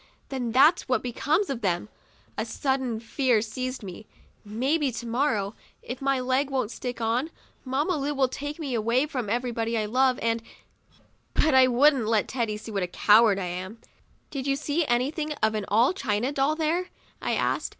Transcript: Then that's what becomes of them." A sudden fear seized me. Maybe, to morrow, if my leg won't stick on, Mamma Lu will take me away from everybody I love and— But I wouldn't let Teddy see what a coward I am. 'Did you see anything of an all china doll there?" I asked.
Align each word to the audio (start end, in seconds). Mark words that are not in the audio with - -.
Then 0.29 0.51
that's 0.51 0.89
what 0.89 1.03
becomes 1.03 1.47
of 1.51 1.61
them." 1.61 1.87
A 2.35 2.43
sudden 2.43 2.99
fear 2.99 3.39
seized 3.39 3.83
me. 3.83 4.07
Maybe, 4.43 4.91
to 4.91 5.05
morrow, 5.05 5.53
if 5.83 6.01
my 6.01 6.19
leg 6.19 6.49
won't 6.49 6.71
stick 6.71 6.99
on, 6.99 7.29
Mamma 7.63 7.95
Lu 7.97 8.15
will 8.15 8.27
take 8.27 8.57
me 8.57 8.73
away 8.73 9.05
from 9.05 9.29
everybody 9.29 9.77
I 9.77 9.85
love 9.85 10.17
and— 10.23 10.41
But 11.35 11.53
I 11.53 11.67
wouldn't 11.67 12.07
let 12.07 12.27
Teddy 12.27 12.57
see 12.57 12.71
what 12.71 12.81
a 12.81 12.87
coward 12.87 13.37
I 13.37 13.45
am. 13.45 13.77
'Did 14.31 14.47
you 14.47 14.55
see 14.55 14.87
anything 14.87 15.33
of 15.33 15.53
an 15.53 15.65
all 15.67 15.93
china 15.93 16.31
doll 16.31 16.55
there?" 16.55 16.87
I 17.21 17.35
asked. 17.35 17.69